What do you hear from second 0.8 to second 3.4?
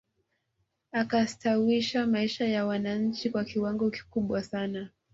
Akastawisha maisha ya wananchi